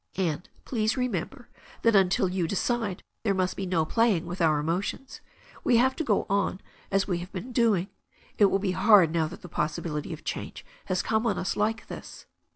And, 0.17 0.49
please, 0.65 0.97
remember 0.97 1.47
that 1.83 1.95
until 1.95 2.27
you 2.27 2.47
decide 2.47 3.03
there 3.21 3.35
must 3.35 3.55
be 3.55 3.67
no 3.67 3.85
playing 3.85 4.25
with 4.25 4.41
our 4.41 4.57
emotions. 4.57 5.21
We 5.63 5.77
have 5.77 5.95
to 5.97 6.03
go 6.03 6.25
on 6.27 6.59
as 6.89 7.07
we 7.07 7.19
have 7.19 7.31
been 7.31 7.51
doing. 7.51 7.87
It 8.39 8.45
will 8.45 8.57
be 8.57 8.71
hard 8.71 9.11
now 9.11 9.27
that 9.27 9.43
the 9.43 9.47
possibility 9.47 10.11
of 10.11 10.23
change 10.23 10.65
has 10.85 11.03
come 11.03 11.27
on 11.27 11.37
us 11.37 11.55
like 11.55 11.85
this. 11.85 12.25